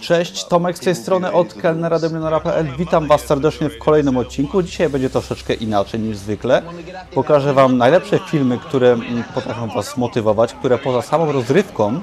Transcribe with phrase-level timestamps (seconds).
[0.00, 2.66] Cześć, Tomek z tej strony od kelnera.pl.
[2.78, 4.62] Witam Was serdecznie w kolejnym odcinku.
[4.62, 6.62] Dzisiaj będzie troszeczkę inaczej niż zwykle.
[7.14, 8.96] Pokażę Wam najlepsze filmy, które
[9.34, 12.00] potrafią Was motywować, które poza samą rozrywką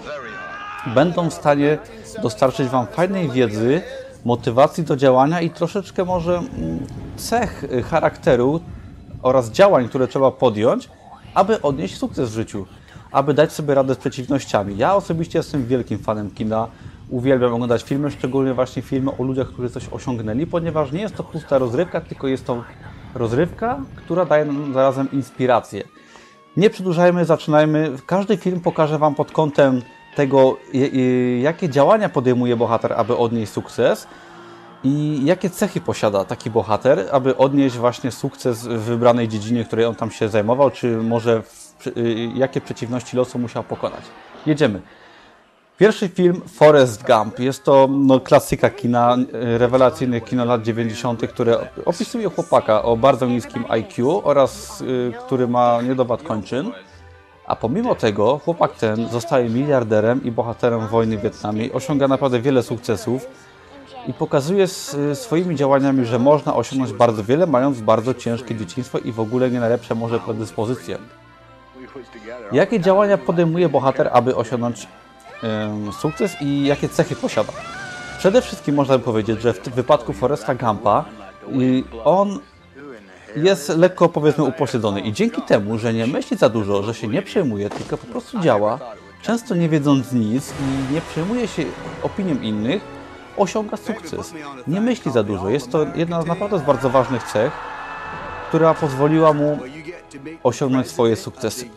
[0.94, 1.78] będą w stanie
[2.22, 3.81] dostarczyć Wam fajnej wiedzy,
[4.26, 6.79] motywacji do działania i troszeczkę może mm,
[7.17, 8.60] cech charakteru
[9.21, 10.89] oraz działań, które trzeba podjąć,
[11.33, 12.65] aby odnieść sukces w życiu,
[13.12, 14.78] aby dać sobie radę z przeciwnościami.
[14.78, 16.67] Ja osobiście jestem wielkim fanem kina.
[17.09, 21.23] Uwielbiam oglądać filmy, szczególnie właśnie filmy o ludziach, którzy coś osiągnęli, ponieważ nie jest to
[21.23, 22.63] pusta rozrywka, tylko jest to
[23.16, 25.83] rozrywka, która daje nam zarazem inspirację.
[26.57, 27.91] Nie przedłużajmy, zaczynajmy.
[28.05, 29.81] Każdy film pokaże Wam pod kątem
[30.16, 30.57] tego,
[31.41, 34.08] jakie działania podejmuje bohater, aby odnieść sukces
[34.83, 39.95] i jakie cechy posiada taki bohater, aby odnieść właśnie sukces w wybranej dziedzinie, której on
[39.95, 44.02] tam się zajmował, czy może w, y, jakie przeciwności losu musiał pokonać.
[44.45, 44.81] Jedziemy.
[45.77, 47.39] Pierwszy film Forrest Gump.
[47.39, 53.25] Jest to no, klasyka kina, y, rewelacyjne kino lat 90., które opisuje chłopaka o bardzo
[53.25, 56.72] niskim IQ oraz y, który ma niedowad kończyn.
[57.47, 61.73] A pomimo tego chłopak ten zostaje miliarderem i bohaterem wojny w Wietnamie.
[61.73, 63.28] Osiąga naprawdę wiele sukcesów
[64.07, 64.67] i pokazuje
[65.13, 69.59] swoimi działaniami, że można osiągnąć bardzo wiele, mając bardzo ciężkie dzieciństwo i w ogóle nie
[69.59, 70.97] najlepsze może predyspozycje.
[72.52, 74.88] Jakie działania podejmuje bohater, aby osiągnąć
[76.00, 77.53] sukces i jakie cechy posiada?
[78.17, 81.05] Przede wszystkim można by powiedzieć, że w wypadku Foresta Gampa
[82.03, 82.39] on
[83.36, 87.22] jest lekko powiedzmy upośledzony i dzięki temu, że nie myśli za dużo, że się nie
[87.22, 88.80] przejmuje, tylko po prostu działa,
[89.22, 91.63] często nie wiedząc nic i nie przejmuje się
[92.03, 92.83] opinią innych,
[93.38, 94.33] osiąga sukces.
[94.67, 95.50] Nie myśli za dużo.
[95.50, 97.52] Jest to jedna z naprawdę z bardzo ważnych cech,
[98.47, 99.59] która pozwoliła mu
[100.44, 101.69] osiągnąć swoje sukcesy.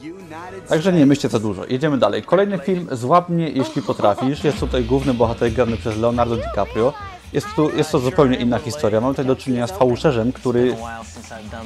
[0.69, 1.67] Także nie myślcie za dużo.
[1.67, 2.23] Jedziemy dalej.
[2.23, 4.45] Kolejny film Złap mnie, jeśli potrafisz.
[4.45, 6.93] Jest tutaj główny bohater grany przez Leonardo DiCaprio.
[7.33, 9.01] Jest, tu, jest to zupełnie inna historia.
[9.01, 10.77] Mamy tutaj do czynienia z fałszerzem, który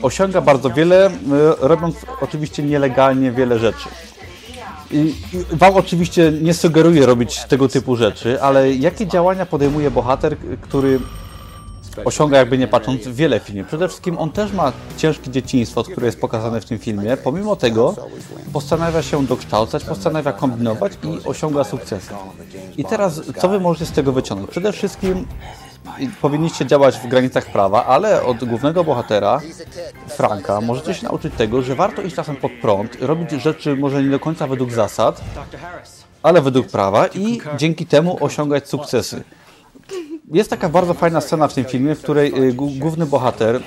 [0.02, 1.10] osiąga bardzo wiele, e,
[1.60, 3.88] robiąc oczywiście nielegalnie wiele rzeczy.
[4.90, 5.14] I
[5.52, 11.00] Wam oczywiście nie sugeruję robić tego typu rzeczy, ale jakie działania podejmuje bohater, który
[12.04, 13.66] osiąga jakby nie patrząc wiele filmów.
[13.66, 17.16] Przede wszystkim on też ma ciężkie dzieciństwo, które jest pokazane w tym filmie.
[17.16, 17.94] Pomimo tego
[18.52, 22.14] postanawia się dokształcać, postanawia kombinować i osiąga sukcesy.
[22.76, 24.50] I teraz co wy możecie z tego wyciągnąć?
[24.50, 25.26] Przede wszystkim
[26.20, 29.40] powinniście działać w granicach prawa, ale od głównego bohatera,
[30.08, 34.10] Franka, możecie się nauczyć tego, że warto iść czasem pod prąd, robić rzeczy może nie
[34.10, 35.20] do końca według zasad,
[36.22, 39.22] ale według prawa i dzięki temu osiągać sukcesy.
[40.32, 43.60] Jest taka bardzo fajna scena w tym filmie, w której y, główny bohater,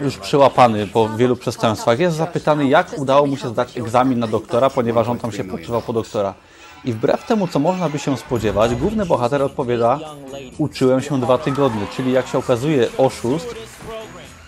[0.00, 4.70] już przyłapany po wielu przestępstwach, jest zapytany, jak udało mu się zdać egzamin na doktora,
[4.70, 6.34] ponieważ on tam się podszywał po doktora.
[6.84, 10.00] I wbrew temu, co można by się spodziewać, główny bohater odpowiada:
[10.58, 13.54] Uczyłem się dwa tygodnie, czyli jak się okazuje, oszust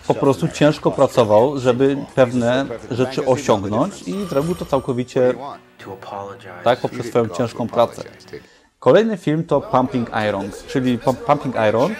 [0.07, 5.33] po prostu ciężko pracował, żeby pewne rzeczy osiągnąć i zrobił to całkowicie
[6.63, 8.03] tak poprzez swoją ciężką pracę.
[8.81, 11.91] Kolejny film to Pumping Iron, czyli Pumping Iron,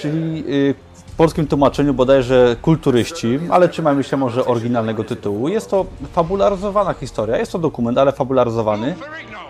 [0.00, 5.48] czyli y, w polskim tłumaczeniu bodajże kulturyści, ale trzymajmy się może oryginalnego tytułu.
[5.48, 8.94] Jest to fabularyzowana historia, jest to dokument, ale fabularyzowany,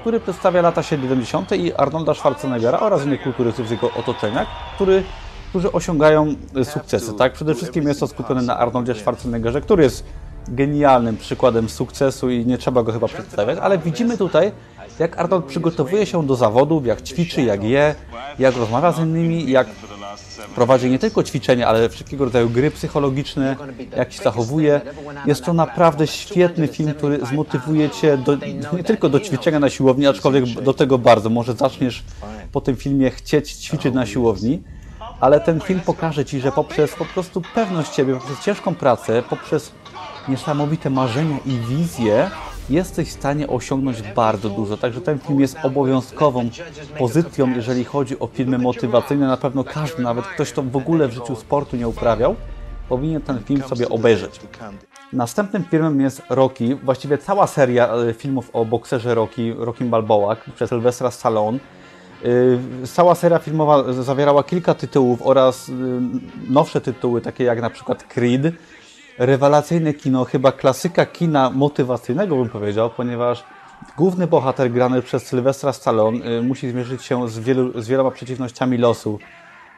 [0.00, 1.52] który przedstawia lata 70.
[1.52, 5.02] i Arnolda Schwarzeneggera oraz innych kulturystów z jego otoczenia, który,
[5.50, 6.34] którzy osiągają
[6.64, 7.12] sukcesy.
[7.12, 7.32] Tak?
[7.32, 10.04] Przede wszystkim jest to skupione na Arnoldzie Schwarzeneggerze, który jest
[10.48, 14.52] genialnym przykładem sukcesu i nie trzeba go chyba przedstawiać, ale widzimy tutaj,
[14.98, 17.94] jak Arnold przygotowuje się do zawodów, jak ćwiczy, jak je,
[18.38, 19.66] jak rozmawia z innymi, jak
[20.54, 23.56] prowadzi nie tylko ćwiczenia, ale wszelkiego rodzaju gry psychologiczne,
[23.96, 24.80] jak się zachowuje.
[25.26, 28.36] Jest to naprawdę świetny film, który zmotywuje Cię do,
[28.76, 31.30] nie tylko do ćwiczenia na siłowni, aczkolwiek do tego bardzo.
[31.30, 32.04] Może zaczniesz
[32.52, 34.62] po tym filmie chcieć ćwiczyć na siłowni,
[35.20, 39.72] ale ten film pokaże Ci, że poprzez po prostu pewność Ciebie, poprzez ciężką pracę, poprzez
[40.28, 42.30] niesamowite marzenia i wizje,
[42.70, 44.76] jesteś w stanie osiągnąć bardzo dużo.
[44.76, 46.50] Także ten film jest obowiązkową
[46.98, 49.26] pozycją, jeżeli chodzi o filmy motywacyjne.
[49.26, 52.36] Na pewno każdy, nawet ktoś, kto w ogóle w życiu sportu nie uprawiał,
[52.88, 54.40] powinien ten film sobie obejrzeć.
[55.12, 60.70] Następnym filmem jest Rocky, właściwie cała seria e, filmów o bokserze Rocky, Rocky Balboa przez
[60.70, 61.58] Sylwestra Stallone.
[62.24, 65.72] E, cała seria filmowa zawierała kilka tytułów oraz e,
[66.50, 68.54] nowsze tytuły, takie jak na przykład Creed,
[69.18, 73.44] rewelacyjne kino, chyba klasyka kina motywacyjnego bym powiedział, ponieważ
[73.96, 78.78] główny bohater grany przez Sylwestra Stallone y, musi zmierzyć się z, wielu, z wieloma przeciwnościami
[78.78, 79.18] losu,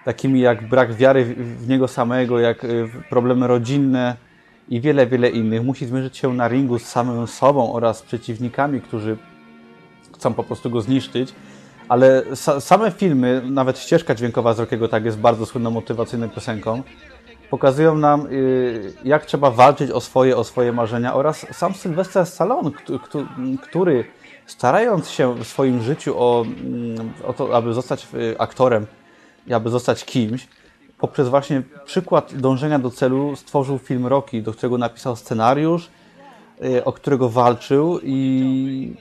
[0.04, 4.16] takimi jak brak wiary w niego samego, jak y, problemy rodzinne
[4.68, 5.64] i wiele, wiele innych.
[5.64, 9.16] Musi zmierzyć się na ringu z samym sobą oraz przeciwnikami, którzy
[10.14, 11.34] chcą po prostu go zniszczyć.
[11.88, 16.82] ale sa same filmy, nawet ścieżka dźwiękowa z Rockiego tak jest bardzo słynną motywacyjną piosenką,
[17.50, 22.70] pokazują nam, y, jak trzeba walczyć o swoje, o swoje marzenia oraz sam Sylwester Stallone,
[23.62, 24.04] który
[24.46, 28.86] starając się w swoim życiu o, mm, o to, aby zostać y, aktorem
[29.54, 30.48] aby zostać kimś,
[30.98, 35.90] poprzez właśnie przykład dążenia do celu stworzył film Rocky, do którego napisał scenariusz,
[36.64, 38.96] y, o którego walczył i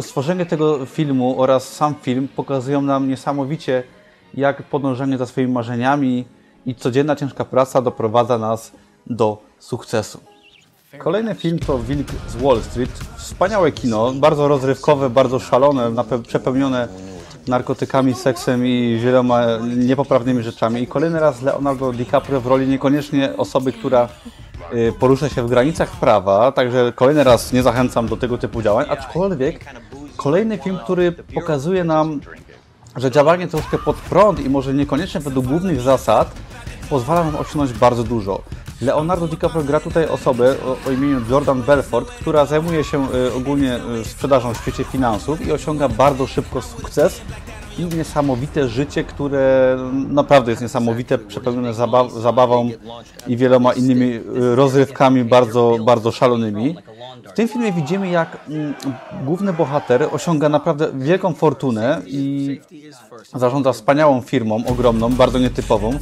[0.00, 3.82] stworzenie tego filmu oraz sam film pokazują nam niesamowicie,
[4.34, 6.24] jak podążanie za swoimi marzeniami
[6.66, 8.72] i codzienna ciężka praca doprowadza nas
[9.06, 10.20] do sukcesu.
[10.98, 12.90] Kolejny film to Wilk z Wall Street.
[13.16, 15.92] Wspaniałe kino, bardzo rozrywkowe, bardzo szalone,
[16.22, 16.88] przepełnione
[17.48, 19.42] narkotykami, seksem i wieloma
[19.76, 20.82] niepoprawnymi rzeczami.
[20.82, 24.08] I kolejny raz Leonardo DiCaprio w roli niekoniecznie osoby, która
[24.74, 28.86] y, porusza się w granicach prawa, także kolejny raz nie zachęcam do tego typu działań,
[28.88, 29.64] aczkolwiek
[30.16, 32.20] kolejny film, który pokazuje nam,
[32.96, 36.34] że działanie troszkę pod prąd i może niekoniecznie według głównych zasad
[36.90, 38.42] pozwala nam osiągnąć bardzo dużo.
[38.80, 43.78] Leonardo DiCaprio gra tutaj osobę o, o imieniu Jordan Belfort, która zajmuje się y, ogólnie
[44.00, 47.20] y, sprzedażą w świecie finansów i osiąga bardzo szybko sukces
[47.78, 52.70] i niesamowite życie, które naprawdę jest niesamowite, przepełnione zabaw zabawą
[53.26, 54.20] i wieloma innymi y,
[54.56, 56.76] rozrywkami bardzo, bardzo szalonymi.
[57.28, 58.74] W tym filmie widzimy, jak mm,
[59.24, 62.60] główny bohater osiąga naprawdę wielką fortunę i
[63.34, 65.98] zarządza wspaniałą firmą, ogromną, bardzo nietypową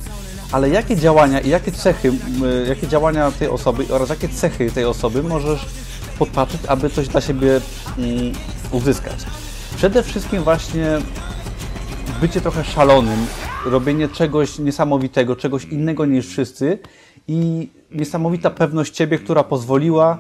[0.53, 2.13] ale jakie działania i jakie cechy,
[2.69, 5.67] jakie działania tej osoby oraz jakie cechy tej osoby możesz
[6.19, 7.61] podpatrzeć, aby coś dla siebie
[7.99, 8.33] mm,
[8.73, 9.19] uzyskać.
[9.77, 10.99] Przede wszystkim właśnie
[12.21, 13.27] bycie trochę szalonym,
[13.67, 16.79] robienie czegoś niesamowitego, czegoś innego niż wszyscy
[17.29, 20.19] i niesamowita pewność Ciebie, która pozwoliła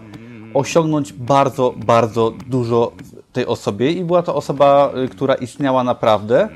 [0.55, 2.93] osiągnąć bardzo, bardzo dużo
[3.32, 6.49] tej osobie i była to osoba, y, która istniała naprawdę.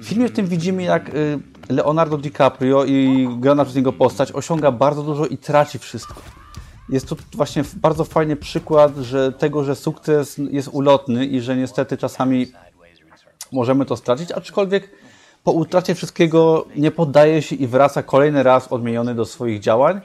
[0.00, 1.38] W filmie w tym widzimy, jak y,
[1.68, 6.14] Leonardo DiCaprio i grana przez niego postać osiąga bardzo dużo i traci wszystko.
[6.88, 11.96] Jest to właśnie bardzo fajny przykład że tego, że sukces jest ulotny i że niestety
[11.96, 12.46] czasami
[13.52, 14.90] możemy to stracić, aczkolwiek
[15.44, 20.00] po utracie wszystkiego nie poddaje się i wraca kolejny raz odmieniony do swoich działań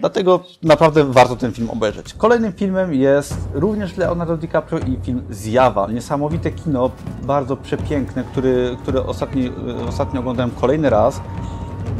[0.00, 2.14] Dlatego naprawdę warto ten film obejrzeć.
[2.14, 5.86] Kolejnym filmem jest również Leonardo DiCaprio i film Zjawa.
[5.90, 6.90] Niesamowite kino,
[7.22, 9.52] bardzo przepiękne, który, który ostatni,
[9.88, 11.20] ostatnio oglądałem kolejny raz.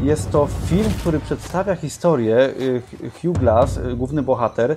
[0.01, 2.37] Jest to film, który przedstawia historię.
[2.37, 2.81] Y,
[3.21, 4.75] Hugh Glass, y, główny bohater,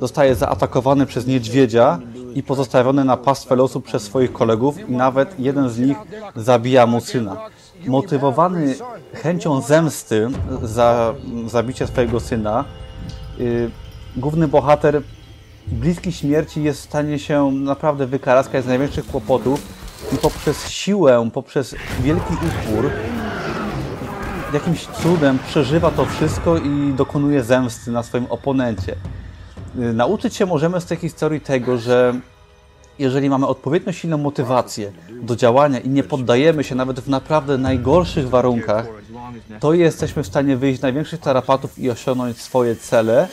[0.00, 1.98] zostaje zaatakowany przez niedźwiedzia
[2.34, 5.96] i pozostawiony na pastwę losu przez swoich kolegów i nawet jeden z nich
[6.36, 7.36] zabija mu syna
[7.86, 8.74] motywowany
[9.14, 10.28] chęcią zemsty
[10.62, 11.14] za
[11.46, 12.64] zabicie swojego syna,
[13.38, 13.70] yy,
[14.16, 15.02] główny bohater
[15.66, 19.62] bliski śmierci jest w stanie się naprawdę wykaraskać z największych kłopotów
[20.12, 22.90] i poprzez siłę, poprzez wielki upór
[24.54, 28.96] jakimś cudem przeżywa to wszystko i dokonuje zemsty na swoim oponencie.
[29.74, 32.14] Yy, nauczyć się możemy z tej historii tego, że
[32.98, 34.92] jeżeli mamy odpowiednio silną motywację
[35.22, 38.86] do działania i nie poddajemy się nawet w naprawdę najgorszych warunkach,
[39.60, 43.28] to jesteśmy w stanie wyjść z największych tarapatów i osiągnąć swoje cele.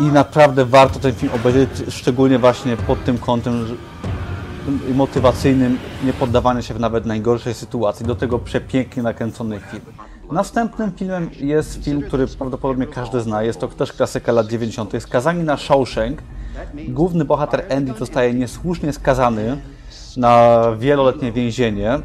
[0.00, 3.76] I naprawdę warto ten film obejrzeć, szczególnie właśnie pod tym kątem
[4.94, 8.06] motywacyjnym, nie poddawanie się w nawet najgorszej sytuacji.
[8.06, 9.82] Do tego przepięknie nakręcony film.
[10.32, 13.42] Następnym filmem jest film, który prawdopodobnie każdy zna.
[13.42, 14.92] Jest to też klasyka lat 90.
[14.98, 16.22] Skazani na Shawshank
[16.88, 19.56] główny bohater Andy zostaje niesłusznie skazany
[20.16, 21.98] na wieloletnie więzienie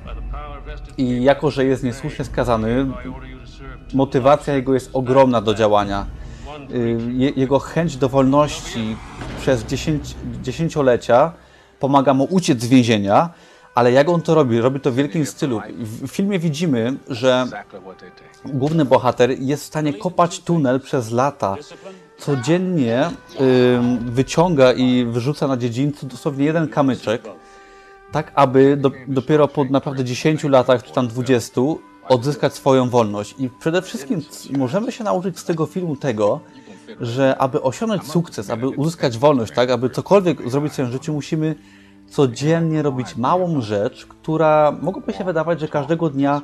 [0.98, 2.86] i jako, że jest niesłusznie skazany,
[3.94, 6.06] motywacja jego jest ogromna do działania.
[6.72, 8.96] Y, jego chęć do wolności
[9.42, 11.32] przez dziesięć, dziesięciolecia
[11.80, 13.30] pomaga mu uciec z więzienia,
[13.76, 14.62] ale jak on to robi?
[14.62, 15.62] Robi to w wielkim stylu.
[15.80, 17.46] W filmie widzimy, że
[18.46, 21.56] główny bohater jest w stanie kopać tunel przez lata
[22.20, 23.10] codziennie
[24.06, 27.22] wyciąga i wyrzuca na dziedzińcu dosłownie jeden kamyczek,
[28.12, 31.62] tak aby do, dopiero po naprawdę 10 latach, czy tam 20,
[32.10, 33.36] odzyskać swoją wolność.
[33.40, 34.22] I przede wszystkim
[34.58, 36.40] możemy się nauczyć z tego filmu tego,
[37.02, 41.56] że aby osiągnąć sukces, aby uzyskać wolność, tak, aby cokolwiek zrobić w swoim życiu, musimy
[42.08, 46.42] codziennie robić małą rzecz, która mogłoby się wydawać, że każdego dnia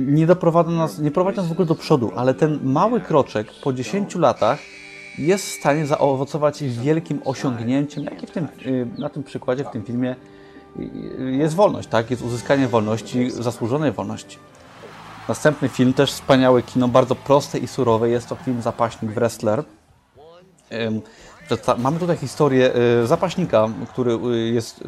[0.00, 3.72] nie doprowadza nas, nie prowadzi nas w ogóle do przodu, ale ten mały kroczek po
[3.72, 4.58] 10 latach
[5.18, 9.82] jest w stanie zaowocować wielkim osiągnięciem, jakie w tym, y, na tym przykładzie, w tym
[9.82, 10.16] filmie
[10.78, 12.10] y, jest wolność, tak?
[12.10, 14.38] Jest uzyskanie wolności, zasłużonej wolności.
[15.28, 19.64] Następny film, też wspaniałe kino, bardzo proste i surowe, jest to film Zapaśnik Wrestler.
[21.78, 24.84] Mamy tutaj historię y, zapaśnika, który, y, jest, y,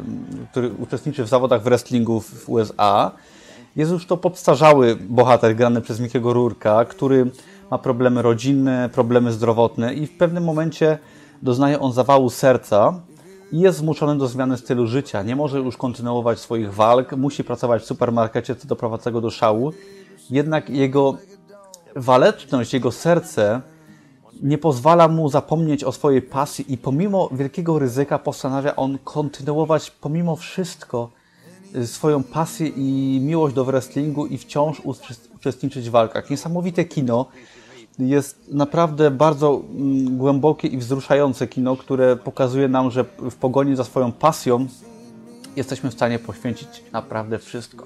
[0.51, 3.11] który uczestniczy w zawodach wrestlingu w USA.
[3.75, 7.31] Jest już to podstarzały bohater grany przez Mikiego Rurka, który
[7.71, 10.97] ma problemy rodzinne, problemy zdrowotne i w pewnym momencie
[11.41, 13.01] doznaje on zawału serca
[13.51, 15.23] i jest zmuszony do zmiany stylu życia.
[15.23, 19.73] Nie może już kontynuować swoich walk, musi pracować w supermarkecie, co doprowadza go do szału.
[20.29, 21.17] Jednak jego
[21.95, 23.61] waleczność, jego serce
[24.41, 30.35] nie pozwala mu zapomnieć o swojej pasji i pomimo wielkiego ryzyka postanawia on kontynuować pomimo
[30.35, 31.09] wszystko
[31.85, 34.81] swoją pasję i miłość do wrestlingu i wciąż
[35.35, 36.29] uczestniczyć w walkach.
[36.29, 37.25] Niesamowite kino.
[37.99, 43.83] Jest naprawdę bardzo mm, głębokie i wzruszające kino, które pokazuje nam, że w pogoni za
[43.83, 44.67] swoją pasją
[45.55, 47.85] jesteśmy w stanie poświęcić naprawdę wszystko.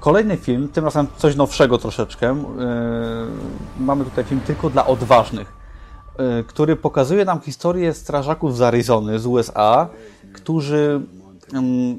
[0.00, 2.26] Kolejny film, tym razem coś nowszego troszeczkę.
[2.26, 5.52] Yy, mamy tutaj film tylko dla odważnych,
[6.18, 9.88] yy, który pokazuje nam historię strażaków z Arizony, z USA,
[10.32, 11.00] którzy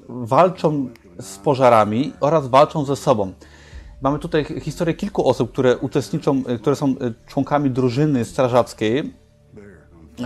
[0.09, 3.33] walczą z pożarami oraz walczą ze sobą.
[4.01, 6.95] Mamy tutaj historię kilku osób, które uczestniczą, które są
[7.27, 9.13] członkami drużyny strażackiej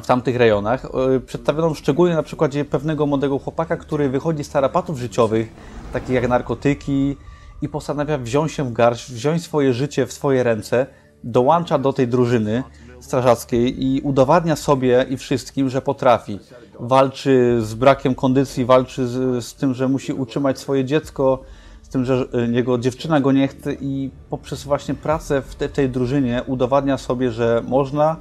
[0.03, 0.87] w tamtych rejonach.
[1.25, 5.47] Przedstawiono szczególnie na przykładzie pewnego młodego chłopaka, który wychodzi z tarapatów życiowych,
[5.93, 7.17] takich jak narkotyki,
[7.61, 10.85] i postanawia wziąć się w garść, wziąć swoje życie w swoje ręce,
[11.23, 12.63] dołącza do tej drużyny
[12.99, 16.39] strażackiej i udowadnia sobie i wszystkim, że potrafi.
[16.79, 21.41] Walczy z brakiem kondycji, walczy z, z tym, że musi utrzymać swoje dziecko,
[21.81, 25.89] z tym, że jego dziewczyna go nie chce i poprzez właśnie pracę w te, tej
[25.89, 28.15] drużynie udowadnia sobie, że można,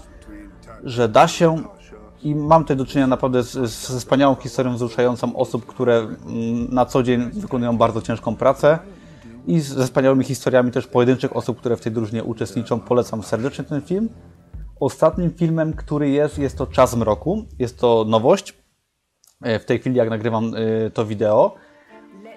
[0.84, 1.62] że da się
[2.22, 3.66] i mam tutaj do czynienia naprawdę ze
[3.98, 6.16] wspaniałą historią wzruszającą osób, które mm,
[6.74, 8.78] na co dzień wykonują bardzo ciężką pracę
[9.46, 12.80] i ze wspaniałymi historiami też pojedynczych osób, które w tej drużynie uczestniczą.
[12.80, 14.08] Polecam serdecznie ten film.
[14.80, 17.44] Ostatnim filmem, który jest, jest to Czas Mroku.
[17.58, 18.54] Jest to nowość.
[19.42, 21.54] E, w tej chwili, jak nagrywam e, to wideo.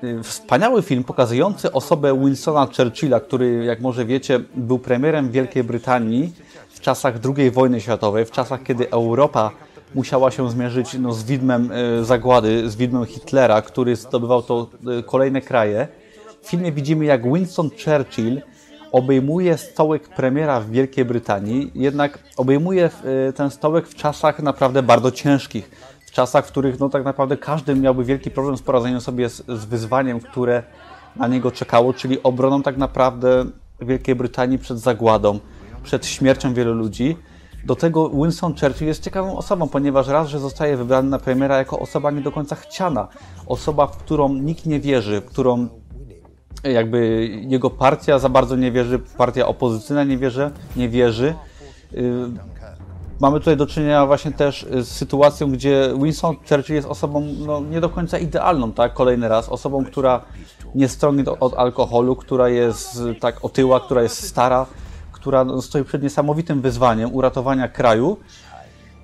[0.04, 6.34] E, wspaniały film pokazujący osobę Winstona Churchilla, który, jak może wiecie, był premierem Wielkiej Brytanii
[6.70, 9.52] w czasach II wojny światowej, w czasach, kiedy Europa
[9.96, 14.70] musiała się zmierzyć no, z widmem zagłady, z widmem Hitlera, który zdobywał to
[15.06, 15.88] kolejne kraje.
[16.42, 18.42] W filmie widzimy, jak Winston Churchill
[18.92, 22.90] obejmuje stołek premiera w Wielkiej Brytanii, jednak obejmuje
[23.30, 25.72] e, ten stołek w czasach naprawdę bardzo ciężkich.
[26.08, 29.46] W czasach, w których no, tak naprawdę każdy miałby wielki problem z poradzeniem sobie z,
[29.48, 30.64] z wyzwaniem, które
[31.16, 33.46] na niego czekało, czyli obroną tak naprawdę
[33.82, 35.40] Wielkiej Brytanii przed zagładą,
[35.84, 37.18] przed śmiercią wielu ludzi.
[37.66, 41.80] Do tego Winston Churchill jest ciekawą osobą, ponieważ raz, że zostaje wybrany na premiera jako
[41.80, 43.08] osoba nie do końca chciana,
[43.48, 45.68] osoba, w którą nikt nie wierzy, którą
[46.64, 51.36] jakby jego partia za bardzo nie wierzy, partia opozycyjna nie wierzy, nie wierzy.
[51.94, 52.14] Y,
[53.20, 57.82] mamy tutaj do czynienia właśnie też z sytuacją, gdzie Winston Churchill jest osobą no, nie
[57.82, 58.94] do końca idealną, tak?
[58.94, 59.50] Kolejny raz.
[59.50, 60.22] Osobą, która
[60.76, 64.66] nie stroni od alkoholu, która jest tak otyła, która jest stara,
[65.12, 68.18] która no, stoi przed niesamowitym wyzwaniem uratowania kraju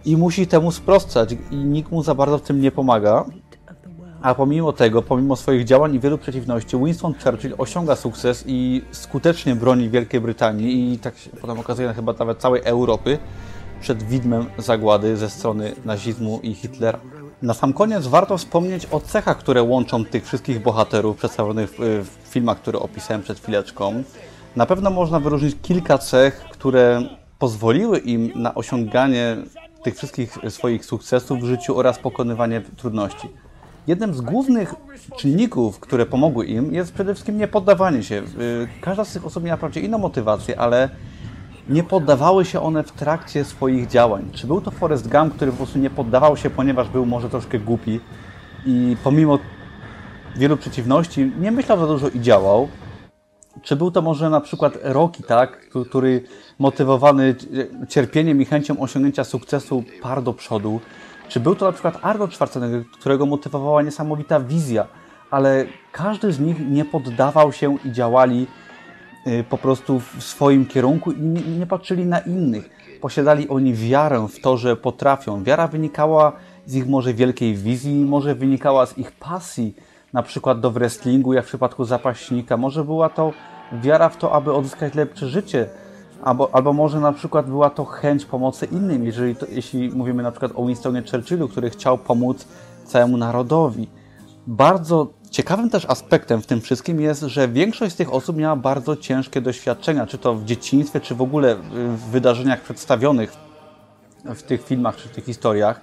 [0.06, 3.26] i musi temu sprostać i nikt mu za bardzo w tym nie pomaga.
[4.26, 9.56] A pomimo tego, pomimo swoich działań i wielu przeciwności, Winston Churchill osiąga sukces i skutecznie
[9.56, 13.18] broni Wielkiej Brytanii i tak się potem okazuje chyba nawet całej Europy
[13.82, 17.00] przed widmem zagłady ze strony nazizmu i Hitlera.
[17.42, 22.58] Na sam koniec warto wspomnieć o cechach, które łączą tych wszystkich bohaterów przedstawionych w, filmach,
[22.58, 24.04] które opisałem przed chwileczką.
[24.56, 27.02] Na pewno można wyróżnić kilka cech, które
[27.40, 29.38] pozwoliły im na osiąganie
[29.84, 33.45] tych wszystkich swoich sukcesów w życiu oraz pokonywanie trudności.
[33.88, 34.76] Jednym z głównych
[35.18, 38.16] czynników, które pomogły im, jest przede wszystkim niepoddawanie się.
[38.16, 40.90] Y, każda z tych osób miała wprawdzie inną motywację, ale
[41.70, 44.30] nie poddawały się one w trakcie swoich działań.
[44.34, 47.60] Czy był to Forrest Gump, który po prostu nie poddawał się, ponieważ był może troszkę
[47.60, 48.00] głupi
[48.66, 49.40] i pomimo
[50.36, 52.68] wielu przeciwności nie myślał za dużo i działał?
[53.62, 56.24] Czy był to może na przykład Rocky, tak, który
[56.60, 57.36] motywowany
[57.90, 60.80] cierpieniem i chęcią osiągnięcia sukcesu par do przodu?
[61.28, 64.88] Czy był to na przykład Arnold Schwarzenegger, którego motywowała niesamowita wizja,
[65.32, 68.48] ale każdy z nich nie poddawał się i działali
[69.28, 71.22] y, po prostu w swoim kierunku i
[71.60, 72.70] nie patrzyli na innych.
[73.02, 75.44] Posiadali oni wiarę w to, że potrafią.
[75.44, 76.32] Wiara wynikała
[76.66, 79.76] z ich może wielkiej wizji, może wynikała z ich pasji,
[80.14, 82.58] na przykład do wrestlingu, jak w przypadku zapaśnika.
[82.58, 83.34] Może była to
[83.72, 85.70] wiara w to, aby odzyskać lepsze życie,
[86.24, 90.32] Albo, albo może na przykład była to chęć pomocy innym, jeżeli to, jeśli mówimy na
[90.32, 92.48] przykład o Winstonie Churchillu, który chciał pomóc
[92.86, 93.88] całemu narodowi.
[94.48, 98.96] Bardzo ciekawym też aspektem w tym wszystkim jest, że większość z tych osób miała bardzo
[98.96, 101.56] ciężkie doświadczenia, czy to w dzieciństwie, czy w ogóle
[101.96, 103.34] w wydarzeniach przedstawionych
[104.36, 105.82] w tych filmach czy w tych historiach,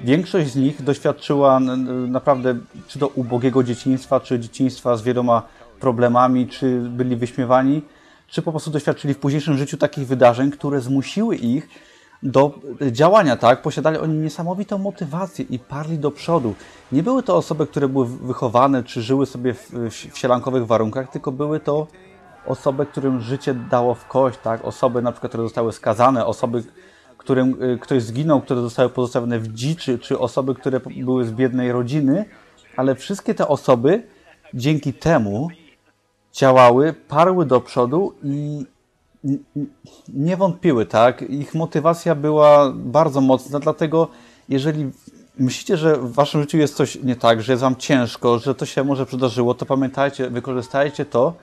[0.00, 1.60] większość z nich doświadczyła
[2.08, 2.54] naprawdę
[2.88, 5.42] czy to ubogiego dzieciństwa, czy dzieciństwa z wieloma
[5.80, 7.82] problemami, czy byli wyśmiewani,
[8.32, 11.68] czy po prostu doświadczyli w późniejszym życiu takich wydarzeń, które zmusiły ich
[12.22, 12.54] do
[12.90, 13.62] działania, tak?
[13.62, 16.54] Posiadali oni niesamowitą motywację i parli do przodu.
[16.92, 19.70] Nie były to osoby, które były wychowane czy żyły sobie w,
[20.12, 21.86] w sielankowych warunkach, tylko były to
[22.46, 24.64] osoby, którym życie dało w kość, tak?
[24.64, 26.64] Osoby na przykład, które zostały skazane, osoby,
[27.16, 31.72] którym y, ktoś zginął, które zostały pozostawione w dziczy, czy osoby, które były z biednej
[31.72, 32.24] rodziny,
[32.76, 34.02] ale wszystkie te osoby
[34.54, 35.48] dzięki temu
[36.32, 38.66] działały, parły do przodu i
[40.08, 41.22] nie wątpiły, tak?
[41.22, 44.08] Ich motywacja była bardzo mocna, dlatego
[44.48, 44.90] jeżeli
[45.38, 48.66] myślicie, że w waszym życiu jest coś nie tak, że jest wam ciężko, że to
[48.66, 51.34] się może przydarzyło, to pamiętajcie, wykorzystajcie to,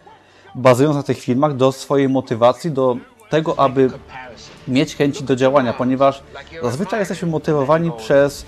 [0.55, 2.97] bazując na tych filmach, do swojej motywacji, do
[3.29, 3.91] tego, aby
[4.67, 6.23] mieć chęci do działania, ponieważ
[6.63, 8.45] zazwyczaj jesteśmy motywowani przez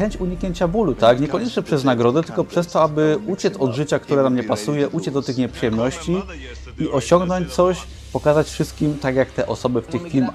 [0.00, 1.20] chęć uniknięcia bólu, tak?
[1.20, 5.16] Niekoniecznie przez nagrodę, tylko przez to, aby uciec od życia, które nam nie pasuje, uciec
[5.16, 6.22] od tych nieprzyjemności
[6.78, 10.34] i osiągnąć coś, pokazać wszystkim, tak jak te osoby w tych filmach.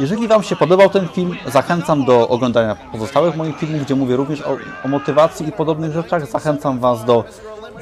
[0.00, 4.42] Jeżeli Wam się podobał ten film, zachęcam do oglądania pozostałych moich filmów, gdzie mówię również
[4.42, 6.30] o, o motywacji i podobnych rzeczach.
[6.30, 7.24] Zachęcam Was do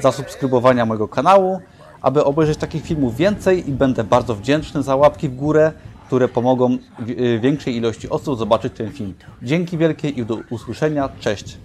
[0.01, 1.61] zasubskrybowania mojego kanału,
[2.01, 5.71] aby obejrzeć takich filmów więcej i będę bardzo wdzięczny za łapki w górę,
[6.13, 9.13] które pomogą wi- większej ilości osób zobaczyć ten film.
[9.41, 11.09] Dzięki wielkie i do usłyszenia.
[11.19, 11.57] Cześć!